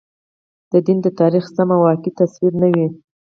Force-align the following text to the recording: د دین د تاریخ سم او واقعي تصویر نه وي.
د 0.71 0.73
دین 0.85 0.97
د 1.03 1.07
تاریخ 1.19 1.45
سم 1.55 1.69
او 1.75 1.79
واقعي 1.85 2.11
تصویر 2.19 2.53
نه 2.61 2.67
وي. 2.73 2.87